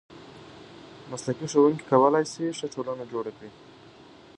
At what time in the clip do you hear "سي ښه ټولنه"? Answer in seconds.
2.33-3.03